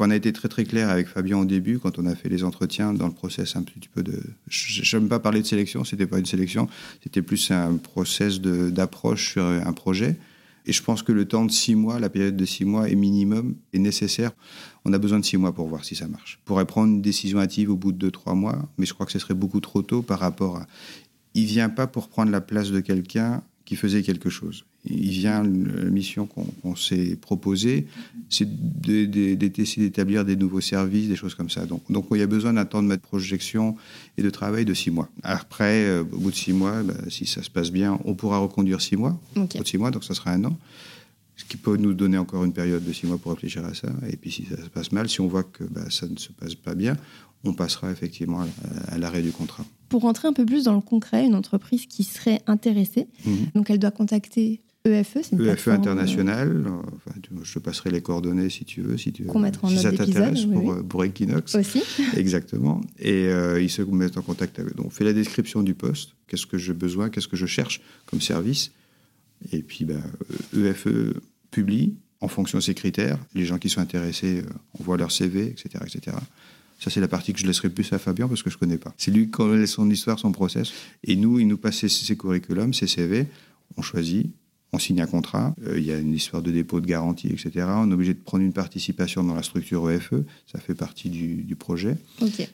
On 0.00 0.10
a 0.10 0.16
été 0.16 0.32
très 0.32 0.48
très 0.48 0.64
clair 0.64 0.90
avec 0.90 1.06
Fabien 1.06 1.38
au 1.38 1.44
début 1.44 1.78
quand 1.78 1.98
on 1.98 2.06
a 2.06 2.14
fait 2.14 2.28
les 2.28 2.42
entretiens 2.42 2.92
dans 2.92 3.06
le 3.06 3.12
process 3.12 3.54
un 3.56 3.62
petit 3.62 3.88
peu 3.88 4.02
de. 4.02 4.20
Je 4.48 4.96
n'aime 4.96 5.08
pas 5.08 5.20
parler 5.20 5.42
de 5.42 5.46
sélection, 5.46 5.84
c'était 5.84 6.06
pas 6.06 6.18
une 6.18 6.26
sélection, 6.26 6.68
c'était 7.02 7.22
plus 7.22 7.50
un 7.50 7.76
process 7.76 8.40
d'approche 8.40 9.32
sur 9.32 9.44
un 9.44 9.72
projet. 9.72 10.16
Et 10.66 10.72
je 10.72 10.82
pense 10.82 11.02
que 11.02 11.12
le 11.12 11.26
temps 11.26 11.44
de 11.44 11.50
six 11.50 11.74
mois, 11.74 12.00
la 12.00 12.08
période 12.08 12.36
de 12.36 12.44
six 12.44 12.64
mois 12.64 12.88
est 12.88 12.94
minimum, 12.94 13.54
est 13.74 13.78
nécessaire. 13.78 14.32
On 14.86 14.92
a 14.94 14.98
besoin 14.98 15.18
de 15.18 15.24
six 15.24 15.36
mois 15.36 15.52
pour 15.52 15.68
voir 15.68 15.84
si 15.84 15.94
ça 15.94 16.08
marche. 16.08 16.40
On 16.42 16.46
pourrait 16.46 16.64
prendre 16.64 16.90
une 16.90 17.02
décision 17.02 17.38
hâtive 17.38 17.70
au 17.70 17.76
bout 17.76 17.92
de 17.92 17.98
deux, 17.98 18.10
trois 18.10 18.34
mois, 18.34 18.66
mais 18.78 18.86
je 18.86 18.94
crois 18.94 19.04
que 19.04 19.12
ce 19.12 19.18
serait 19.18 19.34
beaucoup 19.34 19.60
trop 19.60 19.82
tôt 19.82 20.02
par 20.02 20.18
rapport 20.18 20.56
à. 20.56 20.66
Il 21.34 21.44
vient 21.44 21.68
pas 21.68 21.86
pour 21.86 22.08
prendre 22.08 22.30
la 22.30 22.40
place 22.40 22.70
de 22.70 22.80
quelqu'un 22.80 23.42
qui 23.64 23.76
faisait 23.76 24.02
quelque 24.02 24.30
chose 24.30 24.64
il 24.86 25.10
vient, 25.10 25.42
la 25.42 25.90
mission 25.90 26.26
qu'on 26.26 26.76
s'est 26.76 27.16
proposée, 27.16 27.86
c'est 28.28 28.46
d'essayer 28.46 29.88
d'établir 29.88 30.24
des 30.24 30.36
nouveaux 30.36 30.60
services, 30.60 31.08
des 31.08 31.16
choses 31.16 31.34
comme 31.34 31.48
ça. 31.48 31.64
Donc, 31.64 31.82
donc 31.90 32.06
il 32.10 32.18
y 32.18 32.22
a 32.22 32.26
besoin 32.26 32.52
d'un 32.52 32.66
temps 32.66 32.82
de 32.82 32.96
projection 32.96 33.76
et 34.18 34.22
de 34.22 34.30
travail 34.30 34.64
de 34.64 34.74
six 34.74 34.90
mois. 34.90 35.08
Après, 35.22 35.84
euh, 35.84 36.02
au 36.02 36.18
bout 36.18 36.30
de 36.30 36.36
six 36.36 36.52
mois, 36.52 36.82
bah, 36.82 36.94
si 37.08 37.24
ça 37.24 37.42
se 37.42 37.50
passe 37.50 37.70
bien, 37.70 37.98
on 38.04 38.14
pourra 38.14 38.38
reconduire 38.38 38.80
six 38.80 38.96
mois. 38.96 39.18
Au 39.36 39.40
bout 39.40 39.62
de 39.62 39.68
six 39.68 39.78
mois, 39.78 39.90
donc 39.90 40.04
ça 40.04 40.14
sera 40.14 40.32
un 40.32 40.44
an. 40.44 40.56
Ce 41.36 41.44
qui 41.44 41.56
peut 41.56 41.76
nous 41.76 41.94
donner 41.94 42.18
encore 42.18 42.44
une 42.44 42.52
période 42.52 42.84
de 42.84 42.92
six 42.92 43.06
mois 43.06 43.18
pour 43.18 43.32
réfléchir 43.32 43.64
à 43.64 43.74
ça. 43.74 43.88
Et 44.08 44.16
puis 44.16 44.30
si 44.30 44.44
ça 44.44 44.56
se 44.62 44.68
passe 44.68 44.92
mal, 44.92 45.08
si 45.08 45.20
on 45.20 45.28
voit 45.28 45.44
que 45.44 45.64
bah, 45.64 45.86
ça 45.90 46.06
ne 46.06 46.16
se 46.16 46.30
passe 46.30 46.54
pas 46.54 46.74
bien, 46.74 46.96
on 47.44 47.54
passera 47.54 47.90
effectivement 47.90 48.46
à, 48.88 48.98
l'arrêt 48.98 49.22
du 49.22 49.30
contrat. 49.30 49.64
Pour 49.94 50.02
rentrer 50.02 50.26
un 50.26 50.32
peu 50.32 50.44
plus 50.44 50.64
dans 50.64 50.74
le 50.74 50.80
concret, 50.80 51.24
une 51.24 51.36
entreprise 51.36 51.86
qui 51.86 52.02
serait 52.02 52.40
intéressée, 52.48 53.06
mhm. 53.24 53.46
donc 53.54 53.70
elle 53.70 53.78
doit 53.78 53.92
contacter 53.92 54.60
EFE, 54.84 55.18
c'est 55.22 55.36
une 55.36 55.46
EFE 55.46 55.68
international. 55.68 56.66
je 57.44 57.54
te 57.54 57.58
passerai 57.60 57.90
les 57.90 58.00
coordonnées 58.02 58.50
si 58.50 58.64
tu 58.64 58.82
veux, 58.82 58.96
si 58.96 59.12
tu 59.12 59.22
Qu'on 59.22 59.38
mettra 59.38 59.68
en 59.68 59.70
si 59.70 59.78
ça 59.78 59.92
t'intéresse 59.92 60.46
pour, 60.46 60.72
euh, 60.72 60.82
pour, 60.82 61.04
Equinox. 61.04 61.54
Aussi. 61.54 61.80
Exactement. 62.16 62.80
Et 62.98 63.28
euh, 63.28 63.62
ils 63.62 63.70
se 63.70 63.82
mettent 63.82 64.18
en 64.18 64.22
contact 64.22 64.58
avec. 64.58 64.74
Donc, 64.74 64.86
on 64.86 64.90
fait 64.90 65.04
la 65.04 65.12
description 65.12 65.62
du 65.62 65.74
poste. 65.74 66.16
Qu'est-ce 66.26 66.46
que 66.46 66.58
j'ai 66.58 66.74
besoin? 66.74 67.08
Qu'est-ce 67.08 67.28
que 67.28 67.36
je 67.36 67.46
cherche 67.46 67.80
comme 68.04 68.20
service? 68.20 68.72
Et 69.52 69.62
puis, 69.62 69.84
ben, 69.84 70.02
EFE 70.56 71.14
publie 71.52 71.94
en 72.20 72.26
fonction 72.26 72.58
de 72.58 72.64
ces 72.64 72.74
critères. 72.74 73.20
Les 73.36 73.44
gens 73.44 73.58
qui 73.58 73.70
sont 73.70 73.80
intéressés 73.80 74.40
euh, 74.40 74.80
envoient 74.80 74.96
leur 74.96 75.12
CV, 75.12 75.46
etc., 75.46 75.84
etc. 75.86 76.16
Ça, 76.80 76.90
c'est 76.90 77.00
la 77.00 77.08
partie 77.08 77.32
que 77.32 77.38
je 77.38 77.46
laisserai 77.46 77.70
plus 77.70 77.92
à 77.92 77.98
Fabien 77.98 78.28
parce 78.28 78.42
que 78.42 78.50
je 78.50 78.56
ne 78.56 78.60
connais 78.60 78.78
pas. 78.78 78.94
C'est 78.98 79.10
lui 79.10 79.26
qui 79.26 79.30
connaît 79.30 79.66
son 79.66 79.88
histoire, 79.88 80.18
son 80.18 80.32
process. 80.32 80.72
Et 81.02 81.16
nous, 81.16 81.38
il 81.38 81.46
nous 81.46 81.56
passe 81.56 81.78
ses, 81.78 81.88
ses 81.88 82.16
curriculums, 82.16 82.74
ses 82.74 82.86
CV. 82.86 83.26
On 83.76 83.82
choisit, 83.82 84.30
on 84.74 84.78
signe 84.78 85.00
un 85.00 85.06
contrat, 85.06 85.54
euh, 85.66 85.78
il 85.78 85.84
y 85.84 85.92
a 85.92 85.98
une 85.98 86.12
histoire 86.12 86.42
de 86.42 86.50
dépôt 86.50 86.80
de 86.80 86.86
garantie, 86.86 87.28
etc. 87.28 87.66
On 87.68 87.90
est 87.90 87.94
obligé 87.94 88.14
de 88.14 88.18
prendre 88.18 88.44
une 88.44 88.52
participation 88.52 89.22
dans 89.22 89.34
la 89.34 89.42
structure 89.42 89.88
EFE, 89.90 90.14
ça 90.50 90.58
fait 90.58 90.74
partie 90.74 91.08
du, 91.08 91.56
projet, 91.56 91.96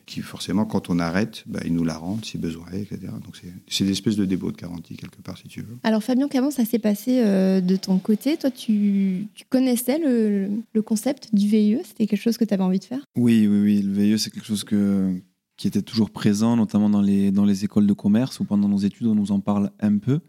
qui 0.05 0.21
forcément, 0.21 0.67
quand 0.67 0.91
on 0.91 0.99
arrête, 0.99 1.43
bah, 1.47 1.61
ils 1.65 1.73
nous 1.73 1.85
la 1.85 1.97
rendent 1.97 2.25
si 2.25 2.37
besoin 2.37 2.67
etc. 2.73 2.99
Donc 3.25 3.41
c'est 3.69 3.85
une 3.85 3.91
espèce 3.91 4.17
de 4.17 4.25
dépôt 4.25 4.53
de 4.53 4.57
garantie 4.57 4.97
quelque 4.97 5.21
part, 5.23 5.39
si 5.39 5.49
tu 5.49 5.61
veux. 5.63 5.79
Alors 5.83 6.03
Fabien, 6.03 6.29
comment 6.29 6.51
ça 6.51 6.65
s'est 6.65 6.79
passé 6.79 7.21
euh, 7.23 7.61
de 7.61 7.77
ton 7.77 7.99
côté? 7.99 8.37
Toi, 8.37 8.51
tu, 8.51 9.27
connaissais 9.49 9.99
le, 9.99 10.83
concept 10.83 11.35
du 11.35 11.47
VIE 11.47 11.79
C'était 11.85 12.07
quelque 12.07 12.21
chose 12.21 12.37
que 12.37 12.45
tu 12.45 12.53
avais 12.55 12.63
envie 12.63 12.79
de 12.79 12.85
faire? 12.85 13.05
Oui, 13.17 13.47
oui, 13.47 13.61
oui. 13.61 13.83
Le 13.83 13.93
VIE, 13.93 14.19
c'est 14.19 14.31
quelque 14.31 14.47
chose 14.47 14.65
que 14.65 15.15
qui 15.57 15.69
était 15.69 15.83
toujours 15.83 16.09
présent, 16.09 16.57
notamment 16.57 16.89
dans 16.89 17.03
les, 17.03 17.31
dans 17.31 17.45
les 17.45 17.67
écoles 17.67 17.87
de 17.87 17.93
commerce, 17.93 18.41
où 18.41 18.45
pendant 18.45 18.67
nos 18.67 18.79
études, 18.79 19.09
on 19.09 19.15
nous 19.15 19.31
en 19.31 19.41
parle 19.41 19.71
un 19.79 19.99
peu, 19.99 20.21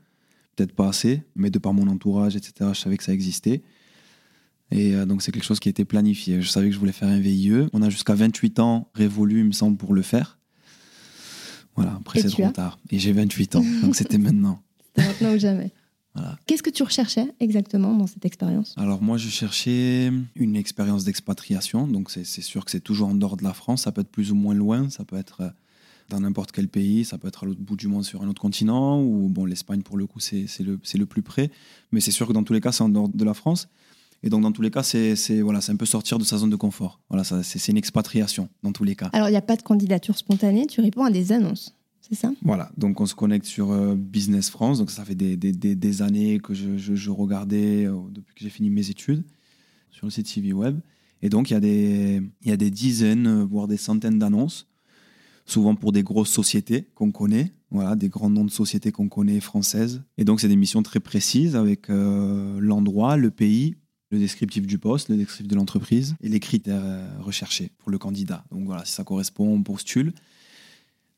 peut-être 0.56 0.74
pas 0.74 0.90
assez, 0.90 1.24
mais 1.36 1.50
de 1.50 1.60
par 1.60 1.74
mon 1.74 1.88
entourage, 1.88 2.36
etc., 2.36 2.72
je 2.74 2.80
savais 2.80 2.98
que 2.98 3.04
ça 3.04 3.14
existait. 3.14 3.62
Et 4.72 4.96
euh, 4.96 5.06
donc 5.06 5.22
c'est 5.22 5.32
quelque 5.32 5.44
chose 5.44 5.60
qui 5.60 5.70
a 5.70 5.72
été 5.72 5.86
planifié. 5.86 6.42
Je 6.42 6.48
savais 6.48 6.68
que 6.68 6.74
je 6.74 6.80
voulais 6.80 6.92
faire 6.92 7.10
un 7.10 7.20
VIE. 7.20 7.68
On 7.74 7.82
a 7.82 7.90
jusqu'à 7.90 8.16
28 8.16 8.60
ans 8.60 8.90
révolu, 8.94 9.40
il 9.40 9.46
me 9.46 9.52
semble, 9.52 9.78
pour 9.78 9.94
le 9.94 10.02
faire. 10.02 10.40
Voilà, 11.76 11.98
après 12.00 12.22
c'est 12.22 12.30
trop 12.30 12.50
tard. 12.50 12.80
Et 12.90 13.00
j'ai 13.00 13.12
28 13.12 13.56
ans, 13.56 13.64
donc 13.82 13.96
c'était 13.96 14.18
maintenant. 14.18 14.62
C'était 14.96 15.08
maintenant 15.08 15.34
ou 15.34 15.40
jamais. 15.40 15.72
Qu'est-ce 16.46 16.64
que 16.64 16.70
tu 16.70 16.84
recherchais 16.84 17.34
exactement 17.40 17.96
dans 17.96 18.08
cette 18.08 18.26
expérience? 18.26 18.74
Alors 18.78 19.02
moi, 19.02 19.18
je 19.18 19.30
cherchais 19.30 20.12
une 20.36 20.56
expérience 20.58 21.06
d'expatriation. 21.06 21.88
Donc 21.88 22.12
c'est 22.12 22.26
sûr 22.26 22.66
que 22.66 22.72
c'est 22.72 22.82
toujours 22.82 23.10
en 23.10 23.16
dehors 23.16 23.38
de 23.38 23.44
la 23.44 23.54
France. 23.54 23.84
Ça 23.84 23.92
peut 23.92 24.02
être 24.02 24.12
plus 24.12 24.32
ou 24.32 24.36
moins 24.36 24.54
loin. 24.54 24.90
Ça 24.90 25.06
peut 25.06 25.16
être 25.16 25.42
euh, 25.42 25.50
dans 26.12 26.22
n'importe 26.22 26.52
quel 26.52 26.68
pays. 26.68 27.06
Ça 27.06 27.18
peut 27.18 27.28
être 27.28 27.44
à 27.44 27.46
l'autre 27.46 27.62
bout 27.62 27.76
du 27.76 27.88
monde 27.88 28.06
sur 28.06 28.22
un 28.22 28.28
autre 28.28 28.42
continent. 28.42 29.02
Ou 29.02 29.30
bon, 29.30 29.46
l'Espagne 29.46 29.82
pour 29.82 29.98
le 29.98 30.06
coup, 30.06 30.20
c'est 30.20 30.48
le, 30.60 30.80
le 30.94 31.06
plus 31.06 31.22
près. 31.22 31.52
Mais 31.92 32.02
c'est 32.02 32.12
sûr 32.12 32.28
que 32.28 32.34
dans 32.34 32.44
tous 32.44 32.54
les 32.54 32.62
cas, 32.62 32.72
c'est 32.72 32.84
en 32.84 32.90
dehors 32.90 33.10
de 33.10 33.26
la 33.26 33.34
France. 33.34 33.68
Et 34.24 34.30
donc, 34.30 34.44
dans 34.44 34.52
tous 34.52 34.62
les 34.62 34.70
cas, 34.70 34.84
c'est 34.84 35.42
voilà, 35.42 35.60
un 35.68 35.76
peu 35.76 35.86
sortir 35.86 36.20
de 36.20 36.24
sa 36.24 36.38
zone 36.38 36.52
de 36.52 36.56
confort. 36.56 37.00
Voilà, 37.10 37.24
c'est 37.24 37.68
une 37.72 37.78
expatriation, 37.78 38.50
dans 38.62 38.72
tous 38.72 38.84
les 38.84 38.96
cas. 38.96 39.10
Alors, 39.14 39.30
il 39.30 39.32
n'y 39.32 39.38
a 39.38 39.42
pas 39.42 39.56
de 39.56 39.64
candidature 39.64 40.16
spontanée, 40.16 40.68
tu 40.68 40.80
réponds 40.80 41.04
à 41.04 41.10
des 41.10 41.32
annonces 41.32 41.76
ça? 42.16 42.32
Voilà, 42.42 42.72
donc 42.78 43.00
on 43.00 43.06
se 43.06 43.16
connecte 43.16 43.46
sur 43.46 43.72
euh, 43.72 43.96
Business 43.96 44.50
France. 44.50 44.80
Donc 44.80 44.92
ça 44.92 45.06
fait 45.06 45.16
des, 45.16 45.36
des, 45.38 45.52
des, 45.54 46.02
années 46.02 46.40
que 46.40 46.54
je, 46.54 46.78
je, 46.78 47.10
regardais, 47.10 47.86
euh, 47.86 47.96
depuis 48.12 48.36
que 48.36 48.42
j'ai 48.42 48.50
fini 48.50 48.70
mes 48.70 48.90
études, 48.90 49.24
sur 49.90 50.06
le 50.06 50.12
site 50.12 50.28
CV 50.28 50.54
Web. 50.54 50.80
Et 51.22 51.30
donc 51.30 51.50
il 51.50 51.54
y, 51.54 51.58
a 51.58 51.60
des, 51.60 52.22
il 52.42 52.50
y 52.50 52.52
a 52.52 52.58
des 52.58 52.72
dizaines, 52.72 53.28
euh, 53.28 53.46
voire 53.46 53.68
des 53.68 53.78
centaines 53.78 54.20
d'annonces, 54.20 54.68
souvent 55.52 55.76
pour 55.76 55.92
des 55.92 56.04
grosses 56.04 56.32
sociétés 56.32 56.88
qu'on 56.96 57.12
connaît, 57.12 57.54
voilà, 57.70 57.96
des 57.96 58.10
grands 58.10 58.30
noms 58.30 58.46
de 58.46 58.52
sociétés 58.52 58.92
qu'on 58.92 59.10
connaît 59.10 59.40
françaises. 59.40 60.02
Et 60.18 60.26
donc 60.26 60.42
c'est 60.42 60.48
des 60.48 60.56
missions 60.56 60.84
très 60.84 61.00
précises 61.00 61.56
avec 61.56 61.88
l'endroit, 61.90 63.18
le 63.18 63.32
pays, 63.32 63.76
le 64.10 64.20
descriptif 64.20 64.68
du 64.68 64.78
poste, 64.78 65.10
le 65.10 65.18
descriptif 65.18 65.48
de 65.48 65.56
l'entreprise 65.56 66.16
et 66.22 66.30
les 66.30 66.40
critères 66.40 66.84
recherchés 67.20 67.72
pour 67.78 67.92
le 67.92 67.98
candidat. 67.98 68.44
Donc 68.52 68.66
voilà, 68.66 68.84
si 68.86 68.94
ça 68.94 69.04
correspond, 69.04 69.54
on 69.54 69.64
postule. 69.64 70.14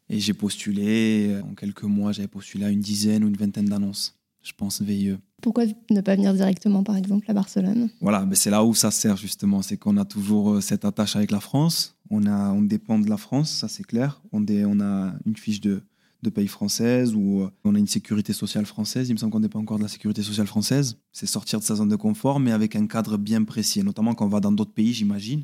Et 0.10 0.20
j'ai 0.20 0.34
postulé, 0.34 1.30
euh, 1.30 1.42
en 1.44 1.56
quelques 1.56 1.84
mois, 1.84 2.12
j'avais 2.12 2.28
postulé 2.28 2.66
à 2.66 2.70
une 2.70 2.82
dizaine 2.82 3.24
ou 3.24 3.28
une 3.28 3.38
vingtaine 3.38 3.66
d'annonces, 3.66 4.20
je 4.44 4.52
pense, 4.56 4.82
VIE. 4.82 5.16
Pourquoi 5.44 5.66
ne 5.92 6.00
pas 6.00 6.16
venir 6.16 6.34
directement, 6.34 6.84
par 6.84 6.96
exemple, 6.96 7.30
à 7.30 7.34
Barcelone? 7.34 7.90
Voilà, 8.00 8.26
mais 8.26 8.36
c'est 8.36 8.50
là 8.50 8.64
où 8.64 8.74
ça 8.74 8.92
sert, 8.92 9.18
justement. 9.18 9.62
C'est 9.62 9.76
qu'on 9.76 9.98
a 9.98 10.06
toujours 10.06 10.54
euh, 10.54 10.62
cette 10.62 10.86
attache 10.86 11.18
avec 11.18 11.32
la 11.32 11.42
France. 11.42 11.98
On, 12.10 12.26
a, 12.26 12.52
on 12.54 12.62
dépend 12.62 12.98
de 12.98 13.10
la 13.10 13.18
France, 13.18 13.52
ça 13.52 13.68
c'est 13.68 13.84
clair. 13.84 14.22
On, 14.32 14.42
a 14.42 15.14
une 15.26 15.36
fiche 15.36 15.60
de, 15.60 15.84
de 16.22 16.30
pays 16.30 16.48
française 16.48 17.14
ou 17.14 17.42
euh, 17.42 17.50
on 17.66 17.76
a 17.76 17.80
une 17.80 17.88
sécurité 17.88 18.32
sociale 18.32 18.66
française. 18.66 19.10
Il 19.10 19.14
me 19.14 19.18
semble 19.18 19.34
qu'on 19.34 19.42
n'est 19.42 19.50
pas 19.50 19.60
encore 19.60 19.78
de 19.80 19.84
la 19.84 19.90
sécurité 19.90 20.24
sociale 20.24 20.48
française. 20.48 20.98
C'est 21.12 21.26
sortir 21.26 21.60
de 21.60 21.66
sa 21.66 21.76
zone 21.76 21.90
de 21.90 21.98
confort, 21.98 22.40
mais 22.40 22.54
avec 22.54 22.78
un 22.78 22.88
cadre 22.88 23.18
bien 23.18 23.44
précis. 23.44 23.84
notamment 23.84 24.16
quand 24.16 24.26
on 24.26 24.30
va 24.30 24.40
dans 24.40 24.52
d'autres 24.54 24.74
pays, 24.74 24.94
j'imagine 24.94 25.44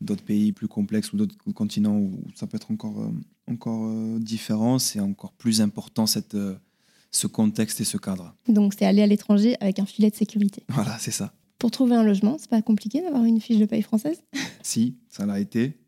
d'autres 0.00 0.22
pays 0.22 0.52
plus 0.52 0.68
complexes 0.68 1.12
ou 1.12 1.16
d'autres 1.16 1.34
continents 1.54 1.98
où 1.98 2.20
ça 2.36 2.46
peut 2.46 2.54
être 2.56 2.70
encore, 2.70 3.00
euh, 3.00 3.10
encore 3.52 3.90
différent, 4.20 4.78
c'est 4.78 5.00
encore 5.00 5.32
plus 5.32 5.60
important 5.60 6.06
cette, 6.06 6.36
ce 7.10 7.26
contexte 7.26 7.80
et 7.80 7.84
ce 7.84 7.96
cadre. 7.96 8.34
Donc 8.48 8.74
c'est 8.78 8.84
aller 8.84 9.02
à 9.02 9.06
l'étranger 9.06 9.56
avec 9.60 9.78
un 9.78 9.86
filet 9.86 10.10
de 10.10 10.16
sécurité. 10.16 10.64
Voilà, 10.68 10.96
c'est 10.98 11.10
ça. 11.10 11.32
Pour 11.58 11.70
trouver 11.70 11.96
un 11.96 12.04
logement, 12.04 12.36
c'est 12.38 12.50
pas 12.50 12.62
compliqué 12.62 13.00
d'avoir 13.02 13.24
une 13.24 13.40
fiche 13.40 13.58
de 13.58 13.66
paye 13.66 13.82
française 13.82 14.22
Si, 14.62 14.96
ça 15.08 15.26
l'a 15.26 15.40
été. 15.40 15.78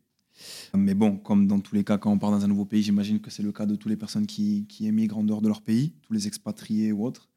Mais 0.73 0.95
bon, 0.95 1.17
comme 1.17 1.47
dans 1.47 1.59
tous 1.59 1.75
les 1.75 1.83
cas, 1.83 1.97
quand 1.97 2.11
on 2.11 2.17
part 2.17 2.31
dans 2.31 2.43
un 2.43 2.47
nouveau 2.47 2.65
pays, 2.65 2.81
j'imagine 2.81 3.19
que 3.19 3.29
c'est 3.29 3.43
le 3.43 3.51
cas 3.51 3.65
de 3.65 3.75
toutes 3.75 3.91
les 3.91 3.97
personnes 3.97 4.25
qui, 4.25 4.65
qui 4.67 4.87
émigrent 4.87 5.19
en 5.19 5.23
dehors 5.23 5.41
de 5.41 5.47
leur 5.47 5.61
pays, 5.61 5.93
tous 6.01 6.13
les 6.13 6.27
expatriés 6.27 6.91
ou 6.91 7.05
autres. 7.05 7.29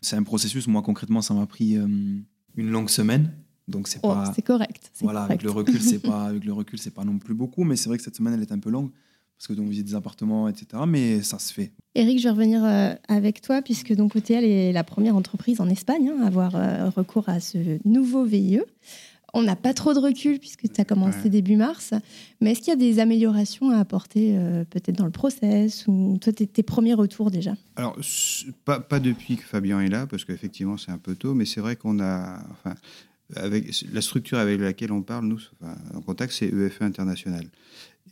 C'est 0.00 0.16
un 0.16 0.22
processus. 0.24 0.66
Moi, 0.66 0.82
concrètement, 0.82 1.22
ça 1.22 1.32
m'a 1.32 1.46
pris 1.46 1.76
une 1.76 2.24
longue 2.56 2.90
semaine 2.90 3.32
donc 3.68 3.88
c'est 3.88 4.00
oh, 4.02 4.08
pas. 4.08 4.32
C'est 4.34 4.42
correct. 4.42 4.90
Voilà, 5.00 5.22
avec 5.24 5.42
le 5.42 5.50
recul, 5.50 5.80
c'est 5.80 5.98
pas 6.02 6.26
avec 6.26 6.44
le 6.44 6.52
recul, 6.52 6.78
c'est 6.78 6.90
pas 6.90 7.04
non 7.04 7.18
plus 7.18 7.34
beaucoup, 7.34 7.64
mais 7.64 7.76
c'est 7.76 7.88
vrai 7.88 7.98
que 7.98 8.04
cette 8.04 8.16
semaine 8.16 8.34
elle 8.34 8.42
est 8.42 8.52
un 8.52 8.58
peu 8.58 8.70
longue 8.70 8.90
parce 9.38 9.48
que 9.48 9.52
donc 9.52 9.68
visite 9.68 9.86
des 9.86 9.94
appartements, 9.94 10.48
etc. 10.48 10.82
Mais 10.86 11.22
ça 11.22 11.38
se 11.38 11.52
fait. 11.52 11.72
Eric, 11.94 12.18
je 12.18 12.24
vais 12.24 12.30
revenir 12.30 12.64
euh, 12.64 12.94
avec 13.08 13.40
toi 13.40 13.62
puisque 13.62 13.94
donc 13.94 14.16
OTL 14.16 14.44
est 14.44 14.72
la 14.72 14.84
première 14.84 15.16
entreprise 15.16 15.60
en 15.60 15.68
Espagne 15.68 16.10
hein, 16.10 16.22
à 16.22 16.26
avoir 16.26 16.56
euh, 16.56 16.88
recours 16.90 17.28
à 17.28 17.40
ce 17.40 17.78
nouveau 17.84 18.24
VIE. 18.24 18.60
On 19.36 19.42
n'a 19.42 19.56
pas 19.56 19.74
trop 19.74 19.94
de 19.94 19.98
recul 19.98 20.38
puisque 20.38 20.72
tu 20.72 20.80
as 20.80 20.84
commencé 20.84 21.28
début 21.28 21.56
mars, 21.56 21.92
mais 22.40 22.52
est-ce 22.52 22.60
qu'il 22.60 22.68
y 22.68 22.72
a 22.72 22.76
des 22.76 23.00
améliorations 23.00 23.70
à 23.70 23.78
apporter 23.78 24.36
euh, 24.38 24.64
peut-être 24.64 24.96
dans 24.96 25.04
le 25.04 25.10
process 25.10 25.86
ou 25.88 26.18
toi 26.20 26.32
tes, 26.32 26.46
tes 26.46 26.62
premiers 26.62 26.94
retours 26.94 27.32
déjà? 27.32 27.56
Alors 27.74 27.98
pas, 28.64 28.78
pas, 28.78 29.00
depuis 29.00 29.36
que 29.36 29.42
Fabien 29.42 29.80
est 29.80 29.88
là 29.88 30.06
parce 30.06 30.24
qu'effectivement 30.24 30.76
c'est 30.76 30.92
un 30.92 30.98
peu 30.98 31.16
tôt, 31.16 31.34
mais 31.34 31.46
c'est 31.46 31.60
vrai 31.60 31.74
qu'on 31.74 31.98
a 31.98 32.38
enfin 32.52 32.76
avec 33.36 33.72
la 33.92 34.00
structure 34.00 34.38
avec 34.38 34.60
laquelle 34.60 34.92
on 34.92 35.02
parle, 35.02 35.26
nous, 35.26 35.40
en 35.94 36.00
contact, 36.02 36.32
c'est 36.32 36.46
EFE 36.46 36.82
International. 36.82 37.44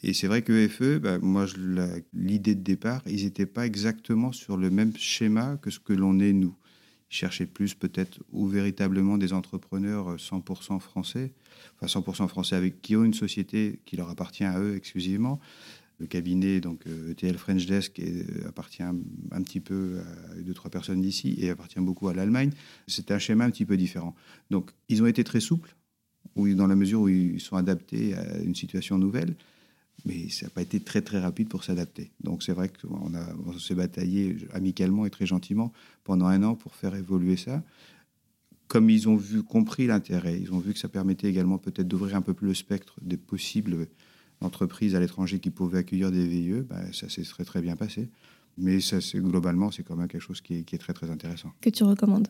Et 0.02 0.14
c'est 0.14 0.26
vrai 0.26 0.42
que 0.42 0.52
EFE, 0.52 0.98
bah, 0.98 1.18
moi, 1.20 1.46
l'idée 2.12 2.54
de 2.54 2.62
départ, 2.62 3.02
ils 3.06 3.24
n'étaient 3.24 3.46
pas 3.46 3.66
exactement 3.66 4.32
sur 4.32 4.56
le 4.56 4.70
même 4.70 4.96
schéma 4.96 5.58
que 5.62 5.70
ce 5.70 5.78
que 5.78 5.92
l'on 5.92 6.18
est 6.18 6.32
nous. 6.32 6.56
Ils 7.10 7.14
cherchaient 7.14 7.46
plus 7.46 7.74
peut-être 7.74 8.18
ou 8.32 8.48
véritablement 8.48 9.16
des 9.16 9.32
entrepreneurs 9.32 10.16
100% 10.16 10.80
français, 10.80 11.32
enfin 11.76 12.00
100% 12.00 12.26
français 12.26 12.56
avec 12.56 12.82
qui 12.82 12.96
ont 12.96 13.04
une 13.04 13.14
société 13.14 13.80
qui 13.84 13.96
leur 13.96 14.08
appartient 14.08 14.44
à 14.44 14.58
eux 14.58 14.74
exclusivement, 14.74 15.38
le 15.98 16.06
cabinet, 16.06 16.60
donc 16.60 16.84
ETL 16.86 17.30
euh, 17.30 17.34
e 17.34 17.38
French 17.38 17.66
Desk, 17.66 18.00
euh, 18.00 18.24
appartient 18.48 18.82
un, 18.82 18.96
petit 19.42 19.60
peu 19.60 20.00
à 20.32 20.34
deux, 20.40 20.54
trois 20.54 20.70
personnes 20.70 21.00
d'ici 21.00 21.36
et 21.38 21.50
appartient 21.50 21.78
beaucoup 21.78 22.08
à 22.08 22.14
l'Allemagne. 22.14 22.50
C'est 22.88 23.12
un 23.12 23.18
schéma 23.18 23.44
un 23.44 23.50
petit 23.50 23.66
peu 23.66 23.76
différent. 23.76 24.16
Donc, 24.50 24.72
ils 24.88 25.02
ont 25.02 25.06
été 25.06 25.22
très 25.22 25.40
souples, 25.40 25.76
dans 26.34 26.66
la 26.66 26.74
mesure 26.74 27.02
où 27.02 27.08
ils 27.08 27.40
sont 27.40 27.56
adaptés 27.56 28.14
à 28.14 28.38
une 28.38 28.54
situation 28.54 28.98
nouvelle, 28.98 29.36
mais 30.04 30.28
ça 30.28 30.46
n'a 30.46 30.50
pas 30.50 30.62
été 30.62 30.80
très, 30.80 31.02
très 31.02 31.20
rapide 31.20 31.48
pour 31.48 31.64
s'adapter. 31.64 32.10
Donc, 32.20 32.42
c'est 32.42 32.52
vrai 32.52 32.68
qu'on 32.68 33.12
on 33.46 33.58
s'est 33.58 33.74
bataillé 33.74 34.36
amicalement 34.52 35.06
et 35.06 35.10
très 35.10 35.26
gentiment 35.26 35.72
pendant 36.04 36.26
un 36.26 36.42
an 36.42 36.54
pour 36.54 36.74
faire 36.74 36.94
évoluer 36.94 37.36
ça 37.36 37.62
comme 38.72 38.88
ils 38.88 39.06
ont 39.06 39.16
vu, 39.16 39.42
compris 39.42 39.86
l'intérêt, 39.86 40.40
ils 40.40 40.50
ont 40.50 40.58
vu 40.58 40.72
que 40.72 40.78
ça 40.78 40.88
permettait 40.88 41.28
également 41.28 41.58
peut-être 41.58 41.86
d'ouvrir 41.86 42.16
un 42.16 42.22
peu 42.22 42.32
plus 42.32 42.48
le 42.48 42.54
spectre 42.54 42.94
des 43.02 43.18
possibles 43.18 43.86
entreprises 44.40 44.94
à 44.94 45.00
l'étranger 45.00 45.40
qui 45.40 45.50
pouvaient 45.50 45.80
accueillir 45.80 46.10
des 46.10 46.26
VIE, 46.26 46.62
bah, 46.62 46.80
ça 46.90 47.10
s'est 47.10 47.22
très 47.22 47.44
très 47.44 47.60
bien 47.60 47.76
passé. 47.76 48.08
Mais 48.56 48.80
ça, 48.80 48.96
globalement, 49.16 49.70
c'est 49.70 49.82
quand 49.82 49.94
même 49.94 50.08
quelque 50.08 50.22
chose 50.22 50.40
qui 50.40 50.54
est, 50.54 50.78
très 50.78 50.94
très 50.94 51.10
intéressant. 51.10 51.52
Que 51.60 51.68
tu 51.68 51.84
recommandes? 51.84 52.28